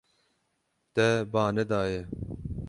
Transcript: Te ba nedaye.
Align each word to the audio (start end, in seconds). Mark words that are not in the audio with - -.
Te 0.93 1.05
ba 1.31 1.43
nedaye. 1.55 1.99